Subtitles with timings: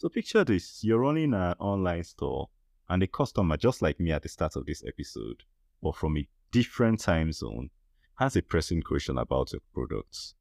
[0.00, 2.48] So picture this, you're running an online store
[2.88, 5.42] and a customer just like me at the start of this episode,
[5.82, 7.68] but from a different time zone,
[8.14, 10.36] has a pressing question about your products.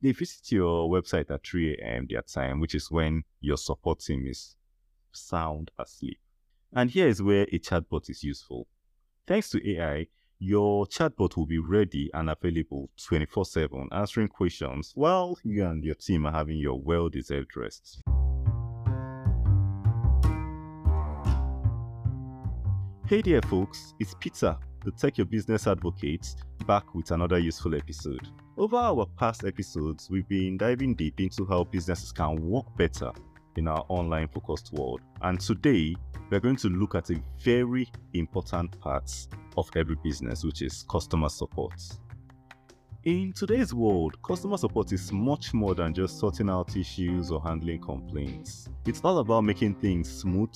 [0.00, 2.06] They visit your website at 3 a.m.
[2.08, 4.56] their time, which is when your support team is
[5.12, 6.18] sound asleep.
[6.72, 8.66] And here is where a chatbot is useful.
[9.26, 10.06] Thanks to AI,
[10.38, 15.96] your chatbot will be ready and available 24 7, answering questions while you and your
[15.96, 18.02] team are having your well deserved rest.
[23.10, 26.32] Hey there, folks, it's Peter, the Tech Your Business Advocate,
[26.64, 28.28] back with another useful episode.
[28.56, 33.10] Over our past episodes, we've been diving deep into how businesses can work better
[33.56, 35.00] in our online focused world.
[35.22, 35.96] And today,
[36.30, 39.10] we're going to look at a very important part
[39.56, 41.82] of every business, which is customer support.
[43.02, 47.80] In today's world, customer support is much more than just sorting out issues or handling
[47.80, 48.68] complaints.
[48.86, 50.54] It's all about making things smooth,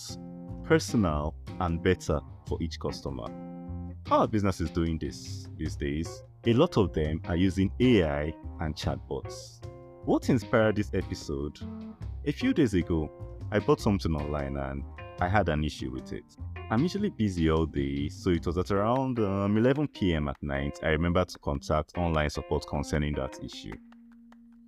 [0.65, 3.27] personal, and better for each customer.
[4.07, 6.23] How are businesses doing this these days?
[6.47, 9.61] A lot of them are using AI and chatbots.
[10.05, 11.59] What inspired this episode?
[12.27, 13.11] A few days ago,
[13.51, 14.85] I bought something online and
[15.21, 16.25] I had an issue with it.
[16.71, 20.81] I'm usually busy all day, so it was at around um, 11 pm at night
[20.83, 23.75] I remember to contact online support concerning that issue.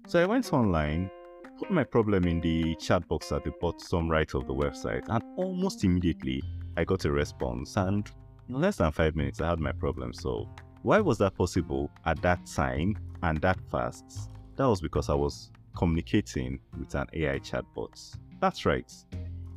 [0.06, 1.10] So I went online,
[1.58, 5.22] put my problem in the chat box at the bottom right of the website, and
[5.36, 6.42] almost immediately
[6.76, 8.10] I got a response, and
[8.48, 10.60] in less than five minutes, I had my problem solved.
[10.82, 14.30] Why was that possible at that time and that fast?
[14.56, 18.16] That was because I was communicating with an AI chatbot.
[18.40, 18.92] That's right.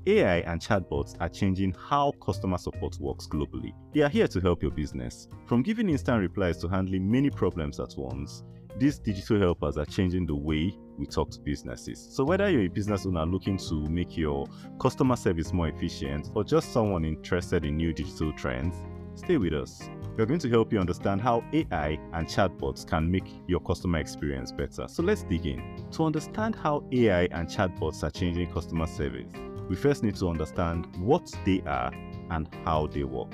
[0.07, 3.73] AI and chatbots are changing how customer support works globally.
[3.93, 5.27] They are here to help your business.
[5.45, 8.43] From giving instant replies to handling many problems at once,
[8.77, 12.07] these digital helpers are changing the way we talk to businesses.
[12.11, 14.47] So, whether you're a business owner looking to make your
[14.79, 18.75] customer service more efficient or just someone interested in new digital trends,
[19.15, 19.89] stay with us.
[20.17, 24.51] We're going to help you understand how AI and chatbots can make your customer experience
[24.51, 24.87] better.
[24.87, 25.87] So, let's dig in.
[25.93, 29.31] To understand how AI and chatbots are changing customer service,
[29.69, 31.93] we first need to understand what they are
[32.31, 33.31] and how they work.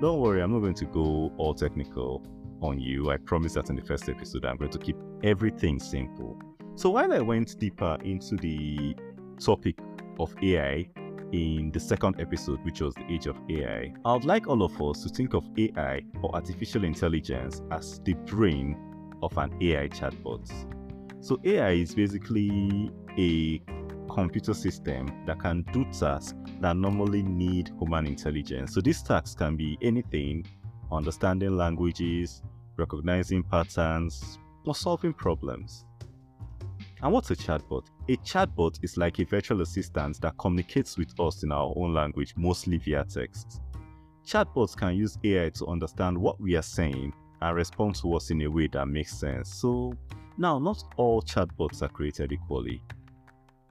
[0.00, 2.26] Don't worry, I'm not going to go all technical
[2.62, 3.10] on you.
[3.10, 6.40] I promise that in the first episode, I'm going to keep everything simple.
[6.74, 8.96] So while I went deeper into the
[9.38, 9.78] topic
[10.18, 10.88] of AI
[11.32, 14.80] in the second episode, which was the age of AI, I would like all of
[14.80, 18.76] us to think of AI or artificial intelligence as the brain
[19.22, 20.50] of an AI chatbot.
[21.20, 23.62] So AI is basically a
[24.12, 28.74] computer system that can do tasks that normally need human intelligence.
[28.74, 30.46] So these tasks can be anything
[30.90, 32.42] understanding languages,
[32.76, 35.84] recognizing patterns, or solving problems.
[37.02, 37.86] And what's a chatbot?
[38.08, 42.32] A chatbot is like a virtual assistant that communicates with us in our own language,
[42.36, 43.60] mostly via text.
[44.24, 48.42] Chatbots can use AI to understand what we are saying and respond to us in
[48.42, 49.52] a way that makes sense.
[49.52, 49.92] So,
[50.38, 52.80] now, not all chatbots are created equally.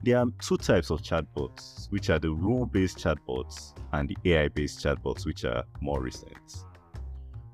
[0.02, 4.48] There are two types of chatbots, which are the rule based chatbots and the AI
[4.48, 6.66] based chatbots, which are more recent.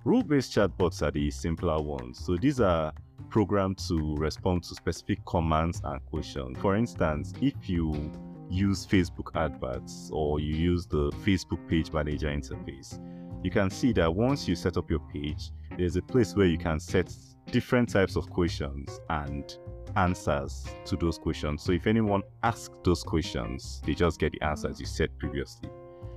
[0.05, 2.25] Rule based chatbots are the simpler ones.
[2.25, 2.93] So these are
[3.29, 6.59] programmed to respond to specific commands and questions.
[6.59, 8.11] For instance, if you
[8.51, 12.99] use Facebook adverts or you use the Facebook page manager interface,
[13.45, 16.59] you can see that once you set up your page, there's a place where you
[16.59, 17.15] can set
[17.53, 19.59] different types of questions and
[19.97, 21.63] answers to those questions.
[21.63, 25.71] So if anyone asks those questions, they just get the answers you said previously.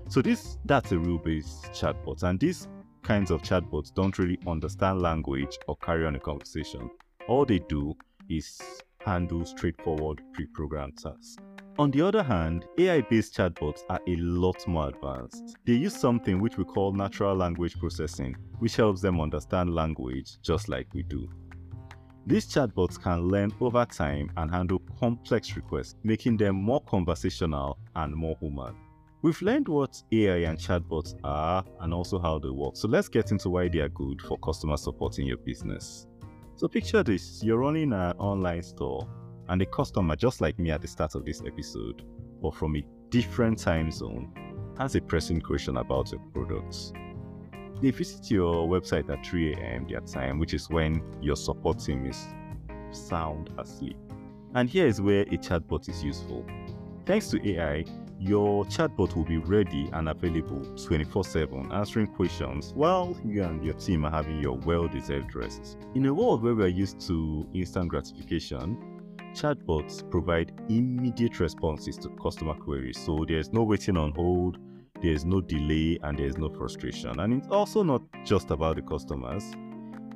[0.08, 2.68] So this that's a rule-based chatbot, and these
[3.04, 6.90] kinds of chatbots don't really understand language or carry on a conversation.
[7.28, 7.96] All they do
[8.30, 8.62] is
[9.00, 11.38] handle straightforward pre-programmed tasks.
[11.80, 15.56] On the other hand, AI-based chatbots are a lot more advanced.
[15.66, 20.70] They use something which we call natural language processing, which helps them understand language just
[20.70, 21.28] like we do.
[22.28, 28.14] These chatbots can learn over time and handle complex requests, making them more conversational and
[28.14, 28.76] more human.
[29.24, 32.76] We've learned what AI and chatbots are and also how they work.
[32.76, 36.08] So let's get into why they are good for customer support in your business.
[36.56, 39.08] So picture this, you're running an online store
[39.48, 42.04] and a customer just like me at the start of this episode,
[42.42, 44.34] but from a different time zone,
[44.80, 46.92] has a pressing question about your products.
[47.80, 49.86] They visit your website at 3 a.m.
[49.88, 52.26] their time, which is when your support team is
[52.90, 53.98] sound asleep.
[54.56, 56.44] And here is where a chatbot is useful.
[57.06, 57.86] Thanks to AI,
[58.22, 63.74] your chatbot will be ready and available 24 7, answering questions while you and your
[63.74, 65.78] team are having your well deserved rest.
[65.96, 68.78] In a world where we are used to instant gratification,
[69.34, 73.00] chatbots provide immediate responses to customer queries.
[73.00, 74.60] So there's no waiting on hold,
[75.02, 77.20] there's no delay, and there's no frustration.
[77.20, 79.44] And it's also not just about the customers.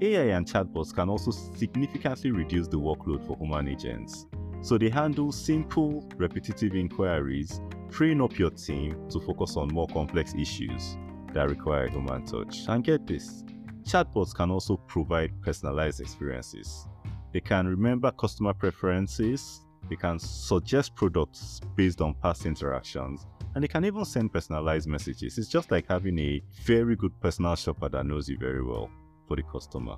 [0.02, 4.28] AI and chatbots can also significantly reduce the workload for human agents.
[4.66, 10.34] So they handle simple, repetitive inquiries, freeing up your team to focus on more complex
[10.34, 10.98] issues
[11.34, 12.66] that require human touch.
[12.68, 13.44] And get this
[13.84, 16.88] chatbots can also provide personalized experiences.
[17.32, 23.68] They can remember customer preferences, they can suggest products based on past interactions, and they
[23.68, 25.38] can even send personalized messages.
[25.38, 28.90] It's just like having a very good personal shopper that knows you very well
[29.28, 29.98] for the customer.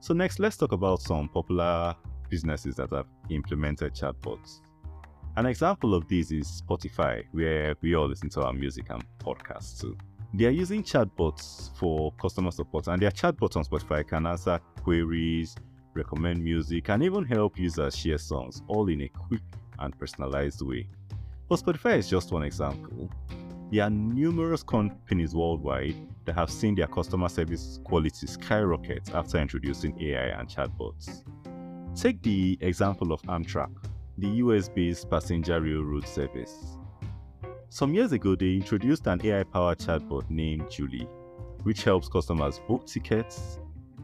[0.00, 1.94] So, next, let's talk about some popular
[2.28, 4.60] businesses that have implemented chatbots.
[5.36, 9.80] An example of this is Spotify, where we all listen to our music and podcasts
[9.80, 9.96] too.
[10.32, 15.54] They are using chatbots for customer support, and their chatbots on Spotify can answer queries,
[15.94, 19.42] recommend music, and even help users share songs, all in a quick
[19.78, 20.88] and personalized way.
[21.48, 23.10] But Spotify is just one example.
[23.70, 30.00] There are numerous companies worldwide that have seen their customer service quality skyrocket after introducing
[30.00, 31.24] AI and chatbots.
[31.96, 33.70] Take the example of Amtrak,
[34.18, 36.76] the US based passenger railroad service.
[37.70, 41.08] Some years ago, they introduced an AI powered chatbot named Julie,
[41.62, 43.58] which helps customers book tickets,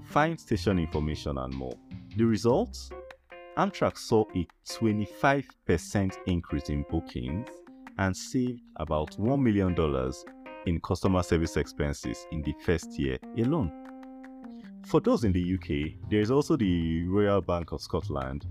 [0.04, 1.74] find station information, and more.
[2.16, 2.90] The results?
[3.58, 7.48] Amtrak saw a 25% increase in bookings
[7.98, 9.76] and saved about $1 million
[10.64, 13.81] in customer service expenses in the first year alone.
[14.84, 18.46] For those in the UK, there is also the Royal Bank of Scotland,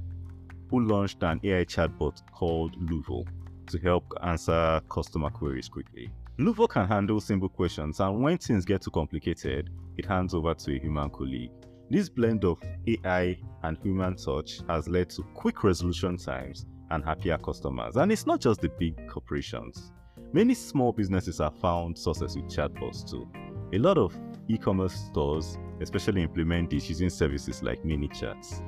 [0.70, 3.26] who launched an AI chatbot called Luvo
[3.68, 6.10] to help answer customer queries quickly.
[6.40, 10.76] Luvo can handle simple questions, and when things get too complicated, it hands over to
[10.76, 11.52] a human colleague.
[11.90, 17.38] This blend of AI and human touch has led to quick resolution times and happier
[17.38, 17.98] customers.
[17.98, 19.92] And it's not just the big corporations.
[20.32, 23.30] Many small businesses have found success with chatbots too.
[23.74, 24.18] A lot of
[24.48, 28.62] e-commerce stores especially implement this using services like ManyChats.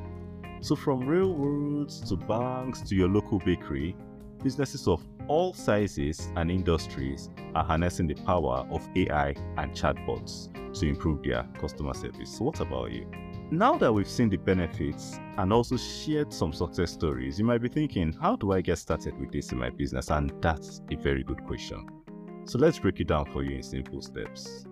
[0.62, 3.96] So from railroads to banks to your local bakery,
[4.44, 10.50] businesses of all sizes and industries are harnessing the power of AI and chatbots
[10.80, 12.38] to improve their customer service.
[12.38, 13.10] So what about you?
[13.52, 17.70] Now that we've seen the benefits and also shared some success stories, you might be
[17.70, 20.10] thinking, how do I get started with this in my business?
[20.10, 21.86] And that's a very good question.
[22.46, 24.66] So let's break it down for you in simple steps.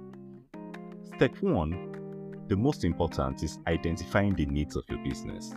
[1.21, 5.53] Step one, the most important is identifying the needs of your business.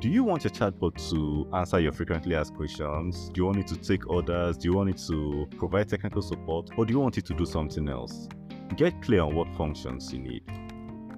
[0.00, 3.28] Do you want your chatbot to answer your frequently asked questions?
[3.34, 4.56] Do you want it to take orders?
[4.56, 6.70] Do you want it to provide technical support?
[6.78, 8.28] Or do you want it to do something else?
[8.76, 10.42] Get clear on what functions you need.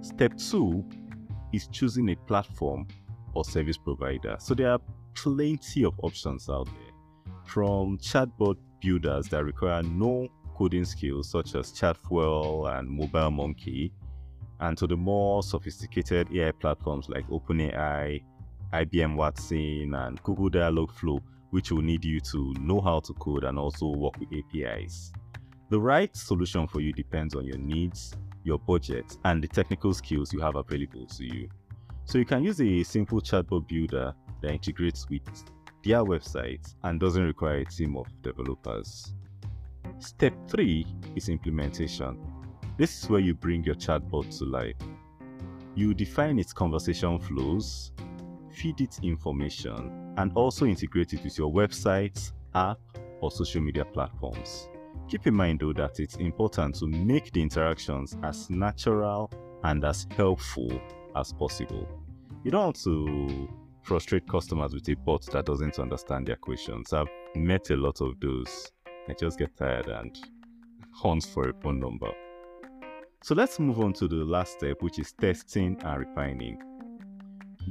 [0.01, 0.85] Step two
[1.53, 2.89] is choosing a platform
[3.35, 4.35] or service provider.
[4.41, 4.81] So there are
[5.15, 10.27] plenty of options out there, from chatbot builders that require no
[10.61, 13.91] coding skills, such as Chatfuel and Mobile Monkey,
[14.61, 18.23] and to the more sophisticated AI platforms like OpenAI,
[18.75, 21.19] IBM Watson, and Google Dialogflow,
[21.49, 25.15] which will need you to know how to code and also work with APIs.
[25.71, 28.12] The right solution for you depends on your needs,
[28.45, 31.49] your budget, and the technical skills you have available to you.
[32.05, 34.12] So you can use a simple chatbot builder
[34.43, 35.23] that integrates with
[35.83, 39.14] their website and doesn't require a team of developers.
[40.00, 42.19] Step 3 is implementation.
[42.78, 44.75] This is where you bring your chatbot to life.
[45.75, 47.92] You define its conversation flows,
[48.50, 52.78] feed it information, and also integrate it with your website, app,
[53.21, 54.71] or social media platforms.
[55.11, 59.30] Keep in mind though that it's important to make the interactions as natural
[59.64, 60.80] and as helpful
[61.14, 61.87] as possible.
[62.42, 63.49] You don't want to
[63.83, 66.95] frustrate customers with a bot that doesn't understand their questions.
[66.95, 68.73] I've met a lot of those.
[69.11, 70.17] I just get tired and
[70.93, 72.12] hunt for a phone number.
[73.23, 76.62] So let's move on to the last step, which is testing and refining.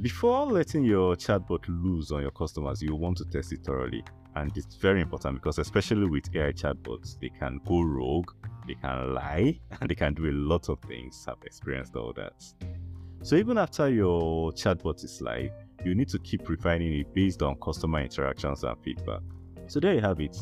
[0.02, 4.04] Before letting your chatbot loose on your customers, you want to test it thoroughly.
[4.36, 8.30] And it's very important because, especially with AI chatbots, they can go rogue,
[8.68, 11.24] they can lie, and they can do a lot of things.
[11.26, 12.34] I've experienced all that.
[13.22, 15.52] So, even after your chatbot is live,
[15.84, 19.20] you need to keep refining it based on customer interactions and feedback.
[19.68, 20.36] So, there you have it.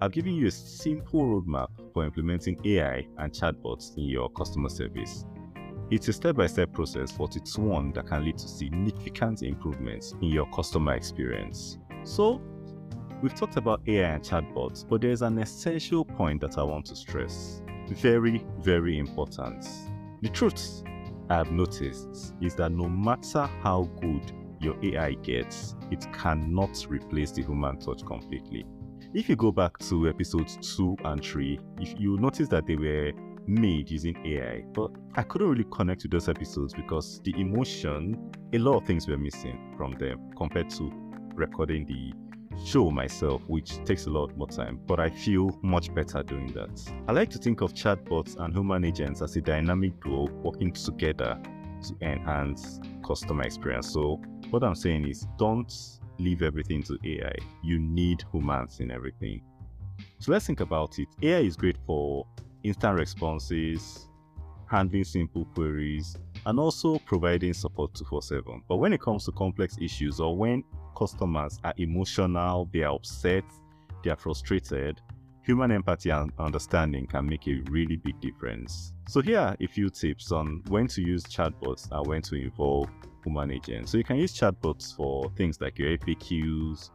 [0.00, 5.24] I've given you a simple roadmap for implementing AI and chatbots in your customer service.
[5.90, 10.14] It's a step by step process, but it's one that can lead to significant improvements
[10.20, 11.78] in your customer experience.
[12.04, 12.40] So,
[13.24, 16.94] We've talked about AI and chatbots, but there's an essential point that I want to
[16.94, 17.62] stress.
[17.88, 19.66] Very, very important.
[20.20, 20.82] The truth
[21.30, 27.30] I have noticed is that no matter how good your AI gets, it cannot replace
[27.30, 28.66] the human touch completely.
[29.14, 33.12] If you go back to episodes 2 and 3, if you notice that they were
[33.46, 38.58] made using AI, but I couldn't really connect to those episodes because the emotion, a
[38.58, 40.90] lot of things were missing from them compared to
[41.36, 42.12] recording the
[42.64, 46.82] show myself, which takes a lot more time, but I feel much better doing that.
[47.06, 51.40] I like to think of chatbots and human agents as a dynamic duo working together
[51.84, 53.92] to enhance customer experience.
[53.92, 55.72] So, what I'm saying is don't
[56.18, 57.34] leave everything to AI.
[57.62, 59.42] You need humans in everything.
[60.18, 61.08] So, let's think about it.
[61.22, 62.26] AI is great for
[62.62, 64.08] instant responses,
[64.66, 66.16] handling simple queries,
[66.46, 68.62] and also providing support 24 7.
[68.68, 70.64] But when it comes to complex issues or when
[70.96, 73.44] customers are emotional, they are upset,
[74.02, 75.00] they are frustrated,
[75.44, 78.94] human empathy and understanding can make a really big difference.
[79.08, 82.88] So here are a few tips on when to use chatbots and when to involve
[83.86, 86.90] So you can use chatbots for things like your FAQs,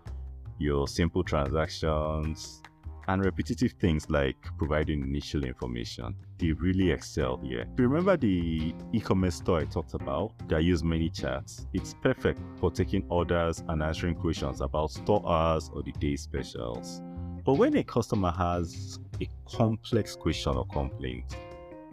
[0.57, 2.61] your simple transactions,
[3.09, 6.15] and repetitive things like providing initial information.
[6.37, 7.65] They really excel here.
[7.75, 11.65] Remember the e-commerce store I talked about that use ManyChats.
[11.73, 17.01] it's perfect for taking orders and answering questions about store hours or the day specials.
[17.43, 21.35] But when a customer has a complex question or complaint,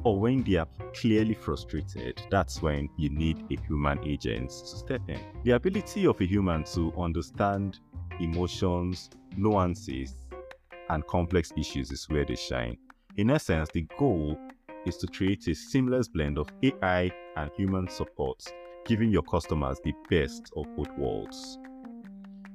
[0.07, 5.01] or when they are clearly frustrated, that's when you need a human agent to step
[5.09, 5.19] in.
[5.43, 7.81] The ability of a human to understand
[8.21, 10.15] emotions, nuances,
[10.91, 12.77] and complex issues is where they shine.
[13.17, 14.39] In essence, the goal
[14.85, 18.45] is to create a seamless blend of AI and human support,
[18.85, 21.59] giving your customers the best of both worlds.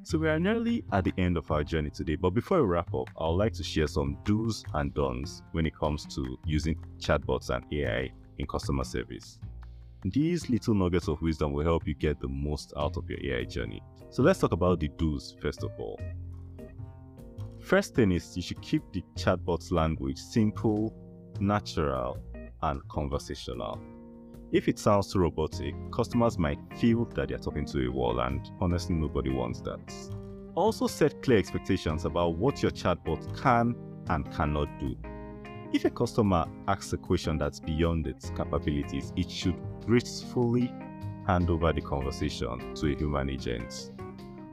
[0.03, 2.91] So we are nearly at the end of our journey today, but before we wrap
[2.96, 6.75] up, I would like to share some do's and don'ts when it comes to using
[7.00, 9.38] chatbots and AI in customer service.
[10.03, 13.43] These little nuggets of wisdom will help you get the most out of your AI
[13.43, 13.79] journey.
[14.10, 16.00] So let's talk about the do's first of all.
[17.60, 20.96] First thing is you should keep the chatbot's language simple,
[21.39, 22.17] natural,
[22.63, 23.79] and conversational.
[24.51, 28.51] If it sounds too robotic, customers might feel that they're talking to a wall, and
[28.60, 29.79] honestly, nobody wants that.
[30.55, 33.74] Also, set clear expectations about what your chatbot can
[34.10, 34.98] and cannot do.
[35.72, 39.55] If a customer asks a question that's beyond its capabilities, it should
[39.86, 40.70] gracefully
[41.25, 43.91] hand over the conversation to a human agent.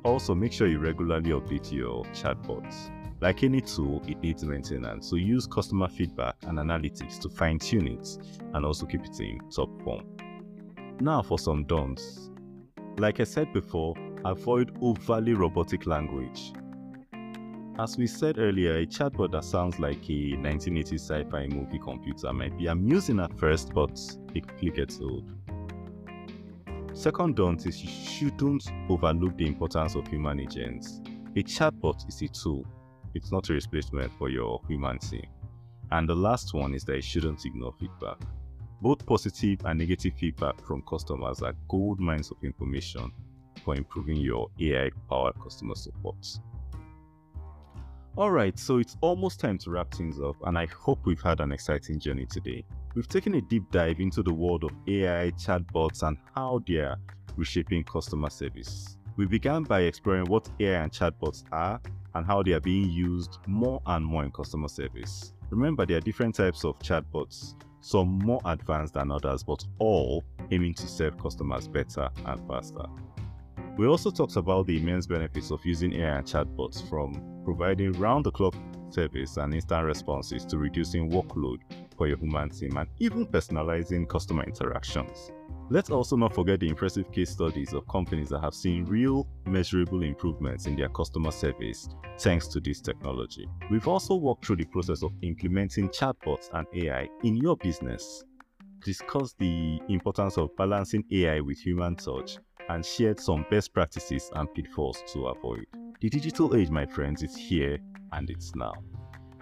[0.05, 2.93] Also, make sure you regularly update your chatbots.
[3.21, 7.89] Like any tool, it needs maintenance, so use customer feedback and analytics to fine tune
[7.89, 8.09] it
[8.55, 10.05] and also keep it in top form.
[11.01, 12.31] Now for some don'ts.
[12.97, 16.53] Like I said before, avoid overly robotic language.
[17.79, 22.33] As we said earlier, a chatbot that sounds like a 1980s sci fi movie computer
[22.33, 24.01] might be amusing at first, but
[24.35, 25.25] it quickly gets old.
[26.93, 31.01] Second don't is you shouldn't overlook the importance of human agents.
[31.37, 32.67] A chatbot is a tool,
[33.19, 35.27] it's not a replacement for your human team.
[35.91, 38.19] And the last one is that you shouldn't ignore feedback.
[38.81, 43.11] Both positive and negative feedback from customers are gold mines of information
[43.65, 46.25] for improving your AI powered customer support.
[48.17, 51.51] Alright, so it's almost time to wrap things up, and I hope we've had an
[51.51, 52.65] exciting journey today.
[52.95, 56.97] We've taken a deep dive into the world of AI, chatbots, and how they're
[57.37, 58.97] reshaping customer service.
[59.17, 61.81] We began by exploring what AI and chatbots are
[62.15, 65.33] and how they are being used more and more in customer service.
[65.51, 70.75] Remember, there are different types of chatbots, some more advanced than others, but all aiming
[70.75, 72.85] to serve customers better and faster.
[73.77, 78.27] We also talked about the immense benefits of using AI and chatbots from providing round
[78.27, 78.55] the clock
[78.91, 81.61] service and instant responses to reducing workload
[81.97, 85.31] for your human team and even personalizing customer interactions.
[85.71, 90.03] Let's also not forget the impressive case studies of companies that have seen real, measurable
[90.03, 93.47] improvements in their customer service thanks to this technology.
[93.71, 98.25] We've also walked through the process of implementing chatbots and AI in your business,
[98.83, 102.39] discussed the importance of balancing AI with human touch,
[102.71, 105.67] and shared some best practices and pitfalls to avoid.
[106.01, 107.79] The digital age, my friends, is here
[108.13, 108.73] and it's now,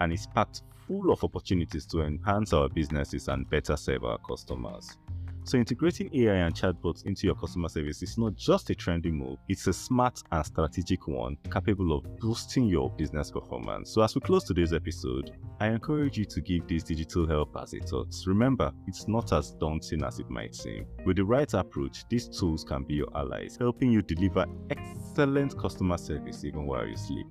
[0.01, 4.97] and it's packed full of opportunities to enhance our businesses and better serve our customers.
[5.47, 9.37] So integrating AI and chatbots into your customer service is not just a trendy move,
[9.47, 13.93] it's a smart and strategic one capable of boosting your business performance.
[13.93, 17.73] So as we close today's episode, I encourage you to give this digital help as
[17.73, 18.13] a thought.
[18.25, 20.85] Remember, it's not as daunting as it might seem.
[21.05, 25.97] With the right approach, these tools can be your allies, helping you deliver excellent customer
[25.97, 27.25] service even while you sleep.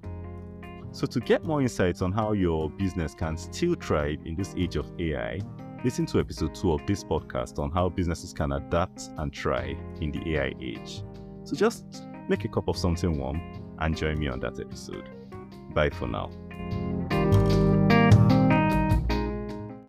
[0.91, 4.77] So to get more insights on how your business can still thrive in this age
[4.77, 5.41] of AI,
[5.87, 10.11] Listen to episode 2 of this podcast on how businesses can adapt and thrive in
[10.11, 11.05] the AI age.
[11.45, 13.41] So just make a cup of something warm
[13.79, 15.09] and join me on that episode.
[15.75, 16.33] Bye for now.